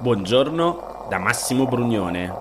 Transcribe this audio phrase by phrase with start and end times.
[0.00, 2.32] Buongiorno da Massimo Brugnone.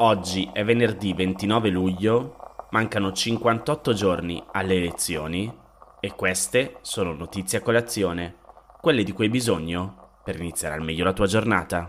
[0.00, 2.36] Oggi è venerdì 29 luglio,
[2.72, 5.50] mancano 58 giorni alle elezioni
[6.00, 8.36] e queste sono notizie a colazione,
[8.82, 11.88] quelle di cui hai bisogno per iniziare al meglio la tua giornata.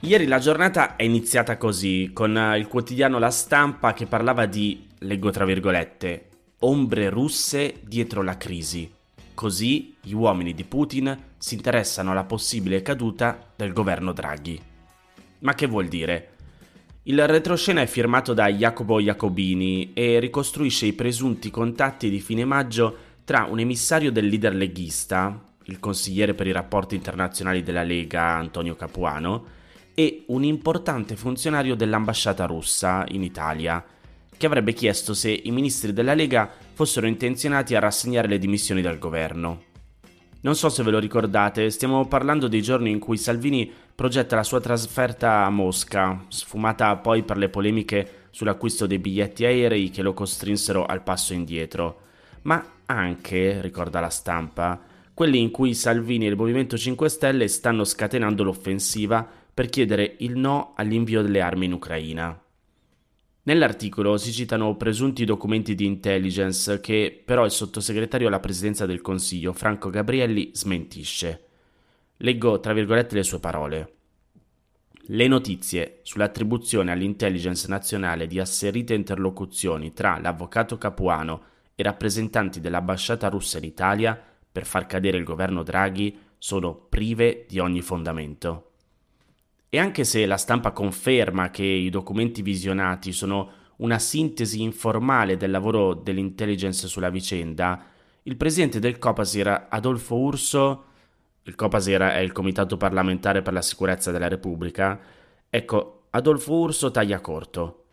[0.00, 5.30] Ieri la giornata è iniziata così, con il quotidiano La Stampa che parlava di, leggo
[5.30, 6.28] tra virgolette,
[6.58, 9.02] ombre russe dietro la crisi.
[9.34, 14.60] Così gli uomini di Putin si interessano alla possibile caduta del governo Draghi.
[15.40, 16.30] Ma che vuol dire?
[17.02, 22.96] Il retroscena è firmato da Jacopo Jacobini e ricostruisce i presunti contatti di fine maggio
[23.24, 28.74] tra un emissario del leader leghista, il consigliere per i rapporti internazionali della Lega Antonio
[28.76, 29.44] Capuano,
[29.94, 33.84] e un importante funzionario dell'ambasciata russa in Italia,
[34.36, 38.98] che avrebbe chiesto se i ministri della Lega fossero intenzionati a rassegnare le dimissioni dal
[38.98, 39.72] governo.
[40.40, 44.42] Non so se ve lo ricordate, stiamo parlando dei giorni in cui Salvini progetta la
[44.42, 50.12] sua trasferta a Mosca, sfumata poi per le polemiche sull'acquisto dei biglietti aerei che lo
[50.12, 52.00] costrinsero al passo indietro,
[52.42, 54.78] ma anche, ricorda la stampa,
[55.14, 60.36] quelli in cui Salvini e il Movimento 5 Stelle stanno scatenando l'offensiva per chiedere il
[60.36, 62.43] no all'invio delle armi in Ucraina.
[63.46, 69.52] Nell'articolo si citano presunti documenti di intelligence che però il sottosegretario alla presidenza del Consiglio,
[69.52, 71.44] Franco Gabrielli, smentisce.
[72.18, 73.92] Leggo tra virgolette le sue parole.
[75.08, 81.42] Le notizie sull'attribuzione all'intelligence nazionale di asserite interlocuzioni tra l'avvocato Capuano
[81.74, 84.18] e rappresentanti dell'ambasciata russa in Italia
[84.50, 88.73] per far cadere il governo Draghi sono prive di ogni fondamento.
[89.74, 95.50] E anche se la stampa conferma che i documenti visionati sono una sintesi informale del
[95.50, 97.84] lavoro dell'intelligence sulla vicenda,
[98.22, 100.84] il presidente del Copasir, Adolfo Urso,
[101.42, 105.00] il Copasir è il Comitato parlamentare per la sicurezza della Repubblica,
[105.50, 107.86] ecco, Adolfo Urso taglia corto.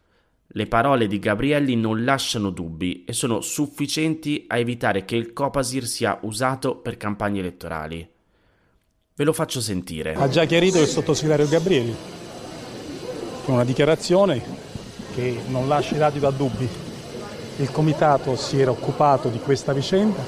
[0.49, 5.87] Le parole di Gabrielli non lasciano dubbi e sono sufficienti a evitare che il Copasir
[5.87, 8.07] sia usato per campagne elettorali.
[9.21, 10.15] Ve lo faccio sentire.
[10.15, 11.95] Ha già chiarito il sottosegretario Gabrielli
[13.45, 14.41] con una dichiarazione
[15.13, 16.67] che non lascia i dati da dubbi.
[17.57, 20.23] Il comitato si era occupato di questa vicenda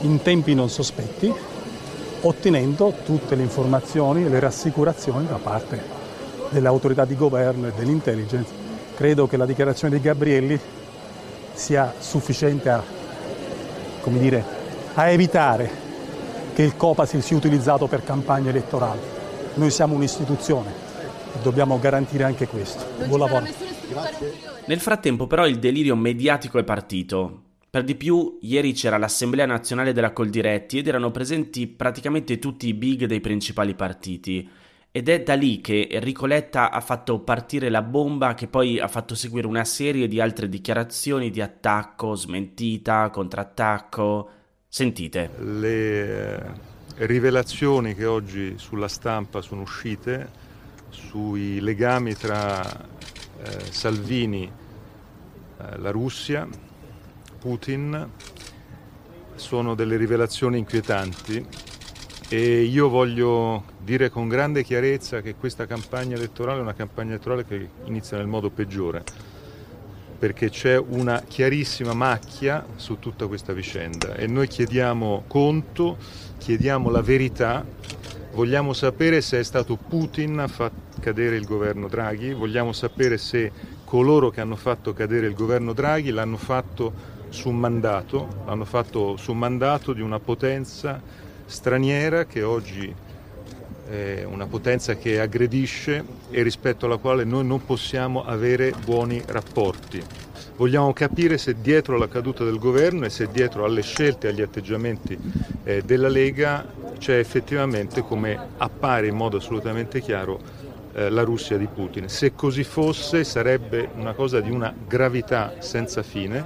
[0.00, 1.30] in tempi non sospetti,
[2.22, 5.78] ottenendo tutte le informazioni e le rassicurazioni da parte
[6.48, 8.50] delle autorità di governo e dell'intelligence.
[8.96, 10.58] Credo che la dichiarazione di Gabrielli
[11.52, 12.82] sia sufficiente a,
[14.04, 14.42] dire,
[14.94, 15.88] a evitare
[16.52, 19.00] che il Copasir sia utilizzato per campagne elettorali.
[19.54, 20.72] Noi siamo un'istituzione
[21.34, 22.84] e dobbiamo garantire anche questo.
[23.06, 23.46] Buon lavoro.
[24.66, 27.42] Nel frattempo però il delirio mediatico è partito.
[27.70, 32.74] Per di più, ieri c'era l'Assemblea nazionale della Coldiretti ed erano presenti praticamente tutti i
[32.74, 34.48] big dei principali partiti.
[34.92, 38.88] Ed è da lì che Enrico Letta ha fatto partire la bomba che poi ha
[38.88, 44.30] fatto seguire una serie di altre dichiarazioni di attacco, smentita, contrattacco.
[44.72, 45.32] Sentite.
[45.40, 46.52] Le eh,
[46.98, 50.30] rivelazioni che oggi sulla stampa sono uscite
[50.90, 56.46] sui legami tra eh, Salvini, eh, la Russia,
[57.40, 58.10] Putin,
[59.34, 61.44] sono delle rivelazioni inquietanti
[62.28, 67.44] e io voglio dire con grande chiarezza che questa campagna elettorale è una campagna elettorale
[67.44, 69.02] che inizia nel modo peggiore
[70.20, 75.96] perché c'è una chiarissima macchia su tutta questa vicenda e noi chiediamo conto,
[76.36, 77.64] chiediamo la verità,
[78.34, 83.50] vogliamo sapere se è stato Putin a far cadere il governo Draghi, vogliamo sapere se
[83.82, 86.92] coloro che hanno fatto cadere il governo Draghi l'hanno fatto
[87.30, 91.00] su mandato, l'hanno fatto su mandato di una potenza
[91.46, 92.94] straniera che oggi
[93.90, 100.00] è una potenza che aggredisce e rispetto alla quale noi non possiamo avere buoni rapporti.
[100.54, 104.42] Vogliamo capire se dietro alla caduta del governo e se dietro alle scelte e agli
[104.42, 105.18] atteggiamenti
[105.64, 106.64] eh, della Lega
[106.98, 110.38] c'è effettivamente, come appare in modo assolutamente chiaro,
[110.92, 112.08] eh, la Russia di Putin.
[112.08, 116.44] Se così fosse sarebbe una cosa di una gravità senza fine,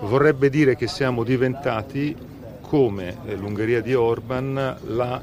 [0.00, 2.16] vorrebbe dire che siamo diventati,
[2.60, 5.20] come eh, l'Ungheria di Orban, la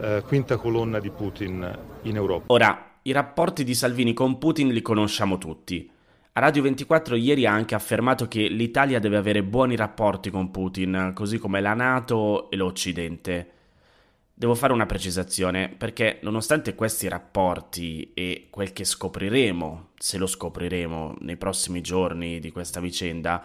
[0.00, 2.52] eh, quinta colonna di Putin in Europa.
[2.52, 5.90] Ora, i rapporti di Salvini con Putin li conosciamo tutti.
[6.32, 11.12] A Radio 24 ieri ha anche affermato che l'Italia deve avere buoni rapporti con Putin,
[11.14, 13.50] così come la Nato e l'Occidente.
[14.32, 21.16] Devo fare una precisazione, perché nonostante questi rapporti e quel che scopriremo, se lo scopriremo
[21.20, 23.44] nei prossimi giorni di questa vicenda,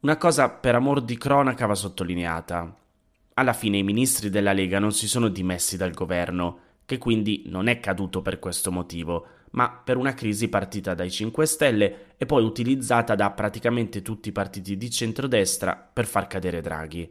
[0.00, 2.81] una cosa per amor di cronaca va sottolineata.
[3.34, 7.68] Alla fine i ministri della Lega non si sono dimessi dal governo, che quindi non
[7.68, 12.44] è caduto per questo motivo, ma per una crisi partita dai 5 Stelle e poi
[12.44, 17.10] utilizzata da praticamente tutti i partiti di centrodestra per far cadere Draghi.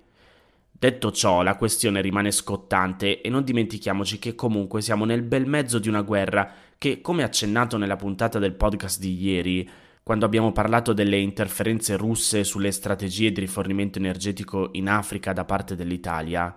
[0.70, 5.80] Detto ciò, la questione rimane scottante e non dimentichiamoci che comunque siamo nel bel mezzo
[5.80, 9.70] di una guerra che, come accennato nella puntata del podcast di ieri,
[10.12, 15.74] quando abbiamo parlato delle interferenze russe sulle strategie di rifornimento energetico in Africa da parte
[15.74, 16.54] dell'Italia,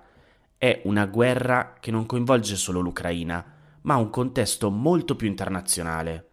[0.59, 3.45] è una guerra che non coinvolge solo l'Ucraina,
[3.83, 6.31] ma un contesto molto più internazionale.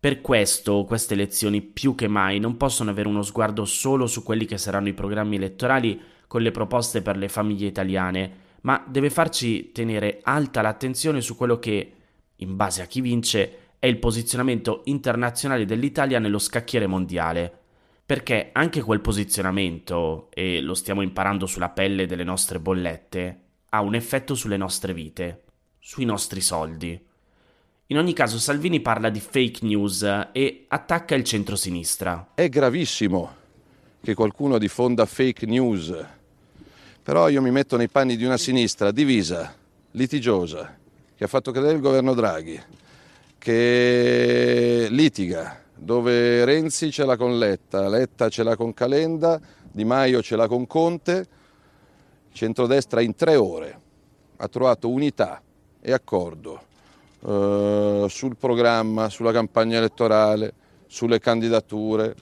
[0.00, 4.46] Per questo queste elezioni più che mai non possono avere uno sguardo solo su quelli
[4.46, 9.70] che saranno i programmi elettorali con le proposte per le famiglie italiane, ma deve farci
[9.70, 11.92] tenere alta l'attenzione su quello che,
[12.36, 17.52] in base a chi vince, è il posizionamento internazionale dell'Italia nello scacchiere mondiale.
[18.04, 23.94] Perché anche quel posizionamento, e lo stiamo imparando sulla pelle delle nostre bollette, ha un
[23.94, 25.42] effetto sulle nostre vite
[25.88, 27.02] sui nostri soldi.
[27.86, 30.02] In ogni caso Salvini parla di fake news
[30.32, 32.32] e attacca il centro-sinistra.
[32.34, 33.36] È gravissimo
[34.02, 35.94] che qualcuno diffonda fake news,
[37.02, 39.56] però io mi metto nei panni di una sinistra divisa,
[39.92, 40.76] litigiosa,
[41.16, 42.60] che ha fatto cadere il governo Draghi,
[43.38, 49.40] che litiga, dove Renzi ce l'ha con Letta, Letta ce l'ha con Calenda,
[49.70, 51.26] Di Maio ce l'ha con Conte,
[52.32, 53.80] centrodestra in tre ore
[54.38, 55.42] ha trovato unità
[55.80, 56.62] e accordo
[57.24, 60.52] eh, sul programma, sulla campagna elettorale,
[60.86, 62.14] sulle candidature,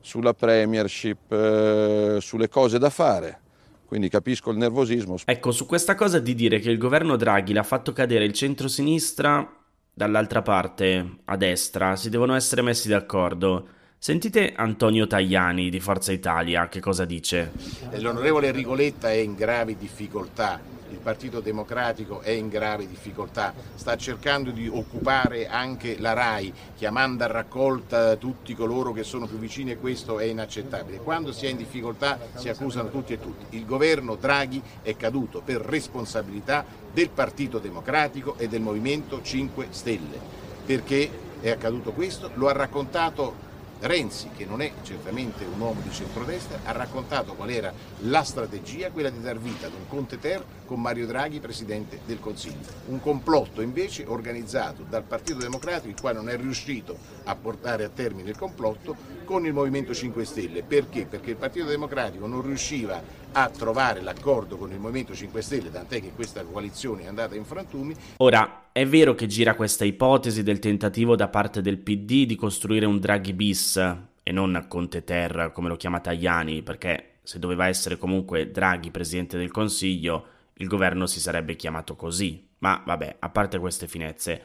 [0.00, 3.40] sulla premiership, eh, sulle cose da fare.
[3.86, 5.16] Quindi capisco il nervosismo.
[5.24, 9.57] Ecco, su questa cosa di dire che il governo Draghi l'ha fatto cadere il centro-sinistra,
[9.98, 13.68] dall'altra parte, a destra, si devono essere messi d'accordo.
[14.00, 17.52] Sentite Antonio Tajani di Forza Italia, che cosa dice?
[17.96, 24.50] L'onorevole Rigoletta è in gravi difficoltà il Partito Democratico è in grave difficoltà, sta cercando
[24.50, 29.78] di occupare anche la RAI, chiamando a raccolta tutti coloro che sono più vicini e
[29.78, 30.98] questo è inaccettabile.
[30.98, 33.56] Quando si è in difficoltà si accusano tutti e tutti.
[33.56, 40.18] Il governo Draghi è caduto per responsabilità del Partito Democratico e del Movimento 5 Stelle.
[40.64, 41.10] Perché
[41.40, 42.30] è accaduto questo?
[42.34, 43.46] Lo ha raccontato
[43.80, 48.90] Renzi, che non è certamente un uomo di centrodestra, ha raccontato qual era la strategia,
[48.90, 52.66] quella di dar vita ad un Conte Ter con Mario Draghi Presidente del Consiglio.
[52.86, 57.88] Un complotto invece organizzato dal Partito Democratico, il quale non è riuscito a portare a
[57.88, 60.62] termine il complotto con il Movimento 5 Stelle.
[60.62, 61.06] Perché?
[61.06, 63.00] Perché il Partito Democratico non riusciva
[63.32, 67.44] a trovare l'accordo con il Movimento 5 Stelle, tant'è che questa coalizione è andata in
[67.44, 67.94] frantumi.
[68.16, 72.86] Ora, è vero che gira questa ipotesi del tentativo da parte del PD di costruire
[72.86, 73.76] un Draghi bis
[74.22, 79.36] e non Conte Ter, come lo chiama Tajani, perché se doveva essere comunque Draghi presidente
[79.36, 80.26] del Consiglio,
[80.58, 82.46] il governo si sarebbe chiamato così.
[82.58, 84.42] Ma vabbè, a parte queste finezze,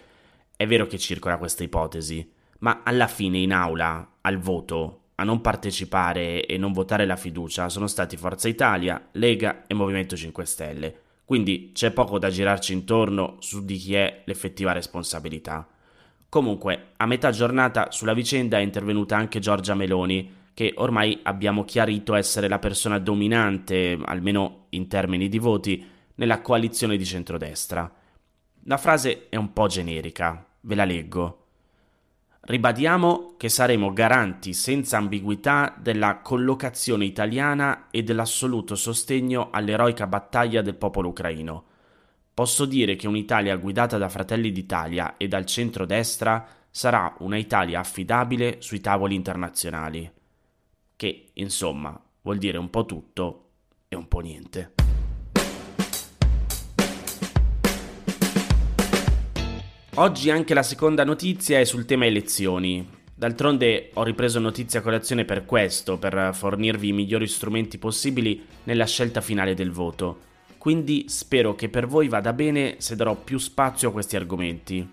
[0.58, 2.28] è vero che circola questa ipotesi,
[2.62, 7.70] ma alla fine in aula, al voto, a non partecipare e non votare la fiducia
[7.70, 11.02] sono stati Forza Italia, Lega e Movimento 5 Stelle.
[11.34, 15.68] Quindi c'è poco da girarci intorno su di chi è l'effettiva responsabilità.
[16.30, 22.13] Comunque, a metà giornata sulla vicenda è intervenuta anche Giorgia Meloni, che ormai abbiamo chiarito
[22.13, 27.92] essere la persona dominante, almeno in termini di voti, nella coalizione di centrodestra.
[28.66, 31.43] La frase è un po' generica, ve la leggo.
[32.46, 40.76] Ribadiamo che saremo garanti senza ambiguità della collocazione italiana e dell'assoluto sostegno all'eroica battaglia del
[40.76, 41.64] popolo ucraino.
[42.34, 48.58] Posso dire che un'Italia guidata da Fratelli d'Italia e dal centro-destra sarà una Italia affidabile
[48.60, 50.12] sui tavoli internazionali.
[50.98, 53.52] Che, insomma, vuol dire un po' tutto
[53.88, 54.83] e un po' niente.
[59.96, 62.84] Oggi anche la seconda notizia è sul tema elezioni.
[63.14, 69.22] D'altronde ho ripreso notizia colazione per questo, per fornirvi i migliori strumenti possibili nella scelta
[69.22, 70.18] finale del voto.
[70.58, 74.90] Quindi spero che per voi vada bene se darò più spazio a questi argomenti.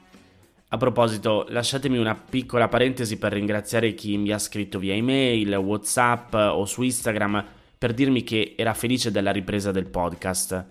[0.68, 6.34] A proposito, lasciatemi una piccola parentesi per ringraziare chi mi ha scritto via email, WhatsApp
[6.34, 7.42] o su Instagram
[7.78, 10.62] per dirmi che era felice della ripresa del podcast.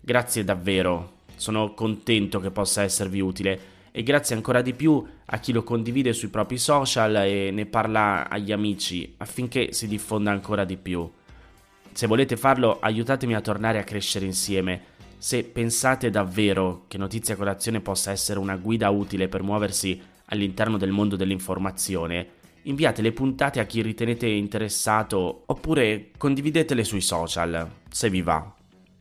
[0.00, 5.52] Grazie davvero, sono contento che possa esservi utile e grazie ancora di più a chi
[5.52, 10.76] lo condivide sui propri social e ne parla agli amici affinché si diffonda ancora di
[10.76, 11.10] più.
[11.92, 14.82] Se volete farlo aiutatemi a tornare a crescere insieme.
[15.16, 20.90] Se pensate davvero che Notizia Colazione possa essere una guida utile per muoversi all'interno del
[20.90, 22.28] mondo dell'informazione,
[22.64, 28.54] inviate le puntate a chi ritenete interessato oppure condividetele sui social, se vi va.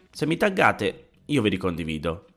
[0.09, 2.27] Se mi taggate, io vi ricondivido.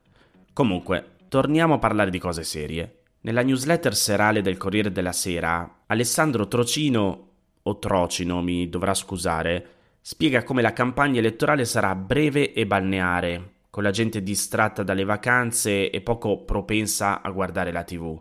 [0.53, 3.03] Comunque, torniamo a parlare di cose serie.
[3.21, 7.27] Nella newsletter serale del Corriere della Sera, Alessandro Trocino,
[7.63, 9.67] o Trocino mi dovrà scusare,
[10.01, 15.91] spiega come la campagna elettorale sarà breve e balneare, con la gente distratta dalle vacanze
[15.91, 18.21] e poco propensa a guardare la tv.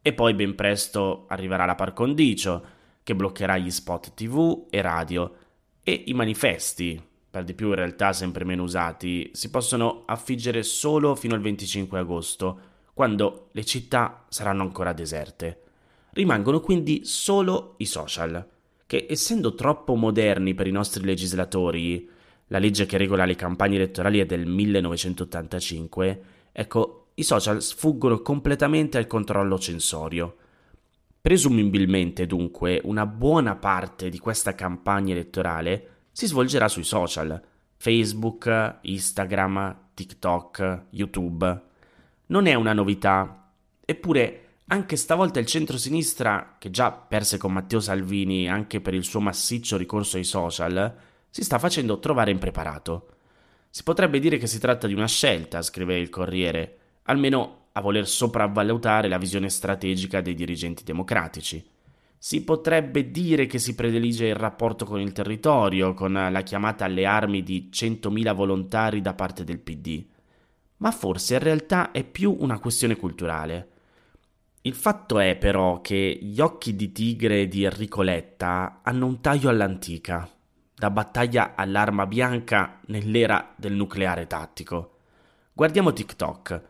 [0.00, 2.64] E poi ben presto arriverà la par condicio,
[3.02, 5.34] che bloccherà gli spot tv e radio,
[5.82, 7.00] e i manifesti,
[7.36, 11.98] per di più in realtà sempre meno usati, si possono affiggere solo fino al 25
[11.98, 12.60] agosto,
[12.94, 15.60] quando le città saranno ancora deserte.
[16.12, 18.48] Rimangono quindi solo i social
[18.86, 22.08] che essendo troppo moderni per i nostri legislatori,
[22.46, 28.96] la legge che regola le campagne elettorali è del 1985, ecco, i social sfuggono completamente
[28.96, 30.36] al controllo censorio.
[31.20, 37.38] Presumibilmente, dunque, una buona parte di questa campagna elettorale si svolgerà sui social,
[37.76, 41.62] Facebook, Instagram, TikTok, YouTube.
[42.28, 43.52] Non è una novità,
[43.84, 49.20] eppure anche stavolta il centro-sinistra, che già perse con Matteo Salvini anche per il suo
[49.20, 50.96] massiccio ricorso ai social,
[51.28, 53.08] si sta facendo trovare impreparato.
[53.68, 58.08] Si potrebbe dire che si tratta di una scelta, scrive il Corriere, almeno a voler
[58.08, 61.62] sopravvalutare la visione strategica dei dirigenti democratici.
[62.26, 67.06] Si potrebbe dire che si predilige il rapporto con il territorio, con la chiamata alle
[67.06, 70.04] armi di 100.000 volontari da parte del PD.
[70.78, 73.68] Ma forse in realtà è più una questione culturale.
[74.62, 79.48] Il fatto è però che gli occhi di tigre di Enrico Letta hanno un taglio
[79.48, 80.28] all'antica,
[80.74, 84.96] da battaglia all'arma bianca nell'era del nucleare tattico.
[85.52, 86.62] Guardiamo TikTok.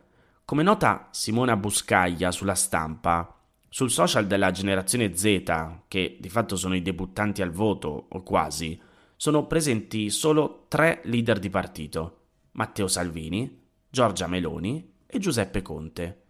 [0.45, 3.36] Come nota Simona Buscaglia sulla stampa,
[3.69, 5.43] sul social della generazione Z,
[5.87, 8.79] che di fatto sono i debuttanti al voto, o quasi,
[9.15, 12.19] sono presenti solo tre leader di partito,
[12.53, 16.21] Matteo Salvini, Giorgia Meloni e Giuseppe Conte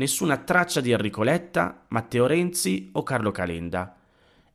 [0.00, 3.96] nessuna traccia di Enrico Letta, Matteo Renzi o Carlo Calenda.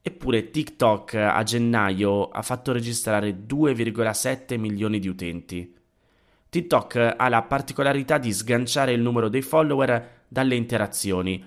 [0.02, 5.76] Eppure TikTok a gennaio ha fatto registrare 2,7 milioni di utenti.
[6.50, 11.44] TikTok ha la particolarità di sganciare il numero dei follower dalle interazioni,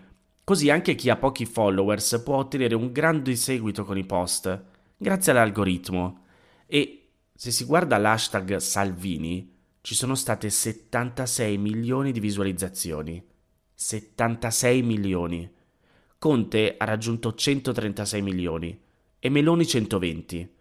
[0.49, 4.62] così anche chi ha pochi followers può ottenere un grande seguito con i post,
[4.97, 6.25] grazie all'algoritmo.
[6.67, 13.23] E se si guarda l'hashtag Salvini, ci sono state 76 milioni di visualizzazioni.
[13.75, 15.52] 76 milioni.
[16.19, 18.81] Conte ha raggiunto 136 milioni
[19.19, 20.55] e Meloni 120.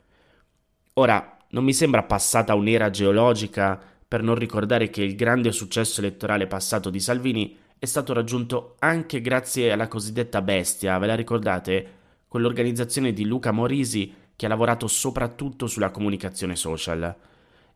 [0.95, 6.45] Ora, non mi sembra passata un'era geologica per non ricordare che il grande successo elettorale
[6.45, 11.93] passato di Salvini è stato raggiunto anche grazie alla cosiddetta bestia, ve la ricordate?
[12.27, 17.15] Quell'organizzazione di Luca Morisi che ha lavorato soprattutto sulla comunicazione social.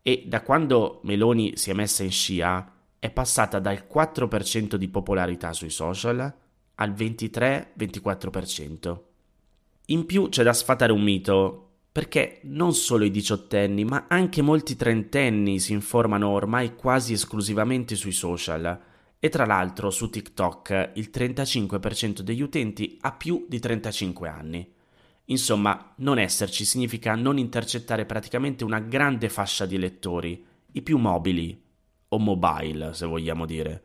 [0.01, 5.53] E da quando Meloni si è messa in scia, è passata dal 4% di popolarità
[5.53, 6.33] sui social
[6.75, 8.99] al 23-24%.
[9.87, 14.75] In più c'è da sfatare un mito, perché non solo i diciottenni, ma anche molti
[14.75, 18.79] trentenni si informano ormai quasi esclusivamente sui social.
[19.23, 24.73] E tra l'altro su TikTok il 35% degli utenti ha più di 35 anni.
[25.25, 31.55] Insomma, non esserci significa non intercettare praticamente una grande fascia di lettori, i più mobili,
[32.07, 33.83] o mobile, se vogliamo dire.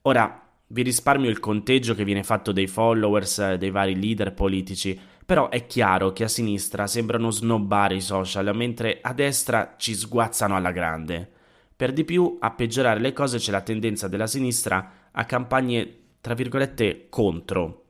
[0.00, 5.50] Ora, vi risparmio il conteggio che viene fatto dei followers dei vari leader politici, però
[5.50, 10.72] è chiaro che a sinistra sembrano snobbare i social, mentre a destra ci sguazzano alla
[10.72, 11.32] grande.
[11.76, 16.34] Per di più, a peggiorare le cose c'è la tendenza della sinistra a campagne, tra
[16.34, 17.82] virgolette, contro.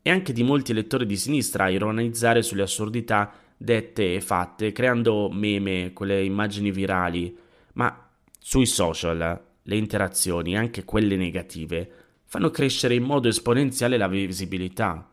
[0.00, 5.28] E anche di molti elettori di sinistra a ironizzare sulle assurdità dette e fatte, creando
[5.30, 7.36] meme, quelle immagini virali.
[7.74, 8.08] Ma
[8.38, 11.90] sui social le interazioni, anche quelle negative,
[12.24, 15.06] fanno crescere in modo esponenziale la visibilità.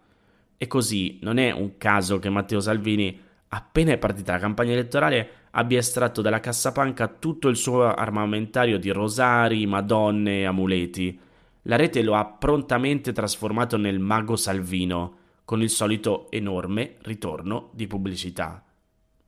[0.56, 3.20] E così non è un caso che Matteo Salvini,
[3.50, 8.90] appena è partita la campagna elettorale, abbia estratto dalla cassapanca tutto il suo armamentario di
[8.92, 11.20] rosari, madonne e amuleti.
[11.64, 17.88] La rete lo ha prontamente trasformato nel mago Salvino, con il solito enorme ritorno di
[17.88, 18.64] pubblicità.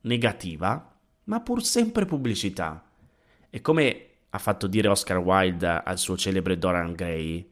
[0.02, 0.94] Negativa,
[1.24, 2.84] ma pur sempre pubblicità.
[3.48, 7.50] E come ha fatto dire Oscar Wilde al suo celebre Dorian Gray,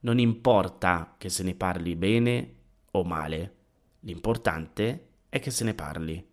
[0.00, 2.54] non importa che se ne parli bene
[2.92, 3.54] o male,
[4.00, 6.31] l'importante è che se ne parli.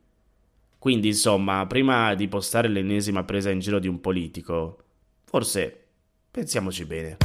[0.80, 4.78] Quindi, insomma, prima di postare l'ennesima presa in giro di un politico,
[5.26, 5.88] forse
[6.32, 7.18] pensiamoci bene.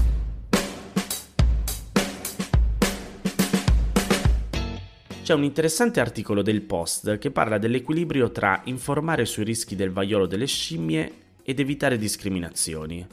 [5.22, 10.26] C'è un interessante articolo del Post che parla dell'equilibrio tra informare sui rischi del vaiolo
[10.26, 11.12] delle scimmie
[11.44, 13.06] ed evitare discriminazioni.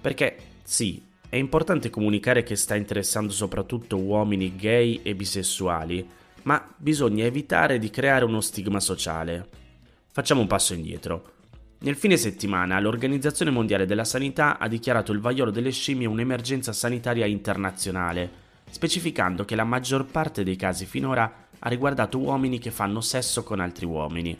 [0.00, 6.08] Perché sì, è importante comunicare che sta interessando soprattutto uomini gay e bisessuali,
[6.42, 9.57] ma bisogna evitare di creare uno stigma sociale.
[10.18, 11.22] Facciamo un passo indietro.
[11.82, 17.24] Nel fine settimana l'Organizzazione Mondiale della Sanità ha dichiarato il vaiolo delle scimmie un'emergenza sanitaria
[17.24, 18.28] internazionale,
[18.68, 23.60] specificando che la maggior parte dei casi finora ha riguardato uomini che fanno sesso con
[23.60, 24.36] altri uomini.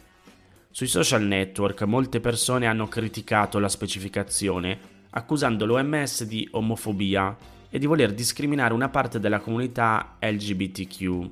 [0.68, 4.80] Sui social network molte persone hanno criticato la specificazione,
[5.10, 7.36] accusando l'OMS di omofobia
[7.70, 11.30] e di voler discriminare una parte della comunità LGBTQ.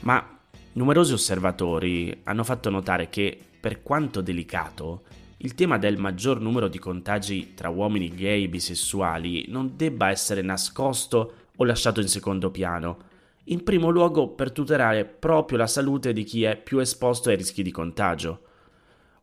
[0.00, 0.26] Ma
[0.72, 5.02] numerosi osservatori hanno fatto notare che, per quanto delicato,
[5.38, 10.40] il tema del maggior numero di contagi tra uomini gay e bisessuali non debba essere
[10.40, 12.98] nascosto o lasciato in secondo piano,
[13.44, 17.62] in primo luogo per tutelare proprio la salute di chi è più esposto ai rischi
[17.62, 18.40] di contagio.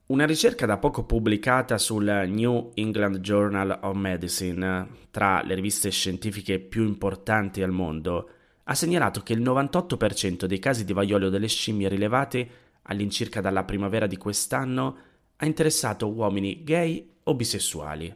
[0.06, 6.60] Una ricerca da poco pubblicata sul New England Journal of Medicine, tra le riviste scientifiche
[6.60, 8.30] più importanti al mondo,
[8.66, 12.50] ha segnalato che il 98% dei casi di vaiolo delle scimmie rilevati
[12.84, 14.98] all'incirca dalla primavera di quest'anno
[15.38, 18.13] ha interessato uomini gay o bisessuali.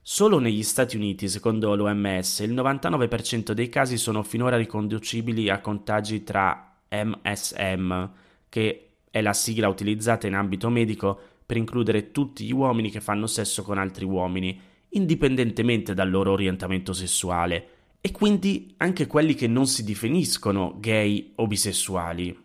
[0.00, 6.24] Solo negli Stati Uniti, secondo l'OMS, il 99% dei casi sono finora riconducibili a contagi
[6.24, 8.10] tra MSM,
[8.48, 13.26] che è la sigla utilizzata in ambito medico per includere tutti gli uomini che fanno
[13.26, 17.68] sesso con altri uomini, indipendentemente dal loro orientamento sessuale,
[18.00, 22.36] e quindi anche quelli che non si definiscono gay o bisessuali.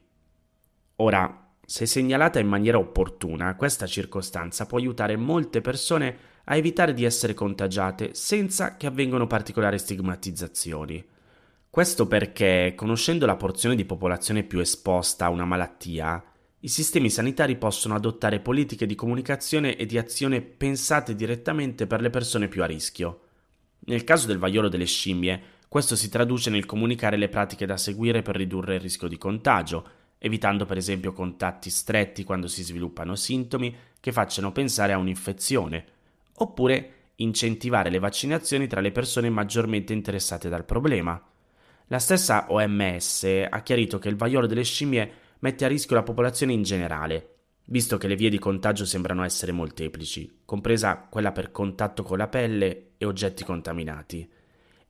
[0.97, 7.03] Ora, se segnalata in maniera opportuna, questa circostanza può aiutare molte persone a evitare di
[7.03, 11.05] essere contagiate senza che avvengano particolari stigmatizzazioni.
[11.69, 16.23] Questo perché, conoscendo la porzione di popolazione più esposta a una malattia,
[16.61, 22.09] i sistemi sanitari possono adottare politiche di comunicazione e di azione pensate direttamente per le
[22.09, 23.21] persone più a rischio.
[23.81, 28.23] Nel caso del vaiolo delle scimmie, questo si traduce nel comunicare le pratiche da seguire
[28.23, 29.87] per ridurre il rischio di contagio,
[30.19, 35.85] evitando per esempio contatti stretti quando si sviluppano sintomi che facciano pensare a un'infezione,
[36.35, 41.21] oppure incentivare le vaccinazioni tra le persone maggiormente interessate dal problema.
[41.87, 46.53] La stessa OMS ha chiarito che il vaiolo delle scimmie mette a rischio la popolazione
[46.53, 52.03] in generale, visto che le vie di contagio sembrano essere molteplici, compresa quella per contatto
[52.03, 54.29] con la pelle e oggetti contaminati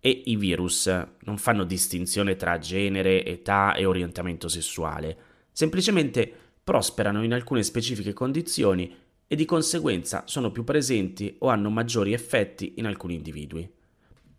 [0.07, 0.87] e i virus
[1.19, 5.17] non fanno distinzione tra genere, età e orientamento sessuale,
[5.51, 6.31] semplicemente
[6.63, 8.95] prosperano in alcune specifiche condizioni
[9.27, 13.69] e di conseguenza sono più presenti o hanno maggiori effetti in alcuni individui.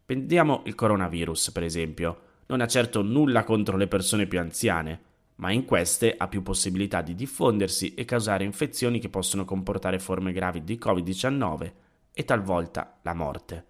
[0.07, 2.21] Prendiamo il coronavirus, per esempio.
[2.47, 5.01] Non ha certo nulla contro le persone più anziane,
[5.35, 10.33] ma in queste ha più possibilità di diffondersi e causare infezioni che possono comportare forme
[10.33, 11.73] gravi di Covid-19
[12.15, 13.68] e talvolta la morte.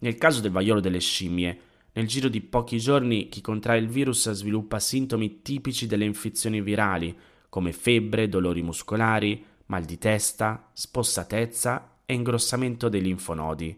[0.00, 1.60] Nel caso del vaiolo delle scimmie,
[1.92, 7.16] nel giro di pochi giorni chi contrae il virus sviluppa sintomi tipici delle infezioni virali,
[7.48, 13.76] come febbre, dolori muscolari, mal di testa, spossatezza e ingrossamento dei linfonodi.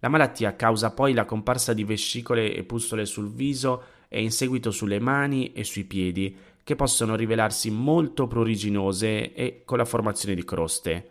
[0.00, 4.70] La malattia causa poi la comparsa di vescicole e pustole sul viso e in seguito
[4.70, 10.44] sulle mani e sui piedi, che possono rivelarsi molto pruriginose e con la formazione di
[10.44, 11.10] croste.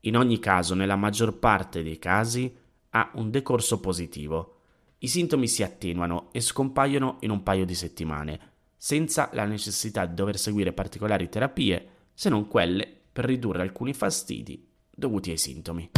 [0.00, 2.52] In ogni caso, nella maggior parte dei casi,
[2.94, 4.56] ha un decorso positivo.
[4.98, 10.14] I sintomi si attenuano e scompaiono in un paio di settimane, senza la necessità di
[10.14, 15.90] dover seguire particolari terapie, se non quelle per ridurre alcuni fastidi dovuti ai sintomi.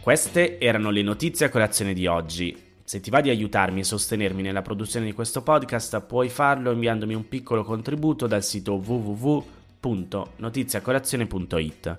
[0.00, 2.56] Queste erano le notizie a colazione di oggi.
[2.82, 7.12] Se ti va di aiutarmi e sostenermi nella produzione di questo podcast, puoi farlo inviandomi
[7.12, 11.98] un piccolo contributo dal sito www www.notiziacolazione.it.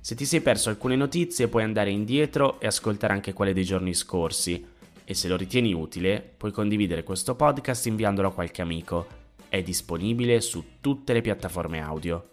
[0.00, 3.92] Se ti sei perso alcune notizie puoi andare indietro e ascoltare anche quelle dei giorni
[3.92, 4.64] scorsi
[5.04, 9.18] e se lo ritieni utile puoi condividere questo podcast inviandolo a qualche amico.
[9.48, 12.28] È disponibile su tutte le piattaforme audio.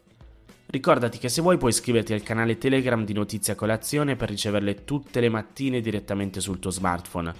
[0.67, 5.19] Ricordati che se vuoi puoi iscriverti al canale Telegram di Notizia Colazione per riceverle tutte
[5.19, 7.33] le mattine direttamente sul tuo smartphone.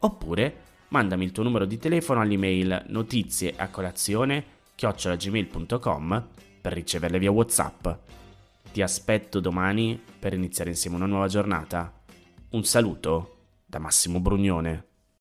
[0.00, 0.56] Oppure
[0.88, 6.28] mandami il tuo numero di telefono all'email notizieacolazione chiocciolagmail.com
[6.64, 7.88] per riceverle via WhatsApp.
[8.72, 11.92] Ti aspetto domani per iniziare insieme una nuova giornata.
[12.52, 14.86] Un saluto da Massimo Brugnone.